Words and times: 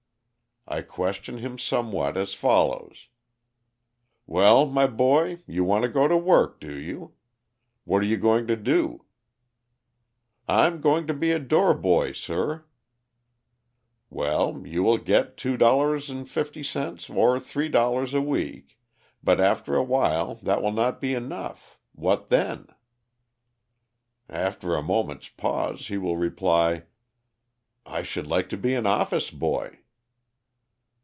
I 0.67 0.81
question 0.83 1.39
him 1.39 1.57
somewhat 1.57 2.15
as 2.15 2.33
follows: 2.33 3.09
'Well, 4.25 4.65
my 4.65 4.87
boy, 4.87 5.39
you 5.45 5.65
want 5.65 5.83
to 5.83 5.89
go 5.89 6.07
to 6.07 6.15
work, 6.15 6.61
do 6.61 6.73
you? 6.73 7.13
What 7.83 8.01
are 8.03 8.05
you 8.05 8.15
going 8.15 8.47
to 8.47 8.55
do?' 8.55 9.03
'I 10.47 10.67
am 10.67 10.79
going 10.79 11.07
to 11.07 11.13
be 11.13 11.31
a 11.31 11.39
door 11.39 11.73
boy, 11.73 12.13
sir.' 12.13 12.63
'Well, 14.09 14.61
you 14.65 14.81
will 14.83 14.99
get 14.99 15.35
$2.50 15.35 17.09
or 17.17 17.39
$3 17.39 18.13
a 18.17 18.21
week, 18.21 18.77
but 19.21 19.41
after 19.41 19.75
a 19.75 19.83
while 19.83 20.35
that 20.35 20.61
will 20.61 20.71
not 20.71 21.01
be 21.01 21.13
enough; 21.13 21.79
what 21.91 22.29
then?' 22.29 22.67
After 24.29 24.75
a 24.75 24.83
moment's 24.83 25.27
pause 25.27 25.87
he 25.87 25.97
will 25.97 26.17
reply: 26.17 26.83
'I 27.85 28.03
should 28.03 28.27
like 28.27 28.47
to 28.49 28.57
be 28.57 28.73
an 28.73 28.87
office 28.87 29.31
boy.' 29.31 29.79